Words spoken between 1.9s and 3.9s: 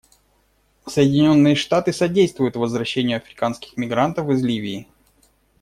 содействуют возвращению африканских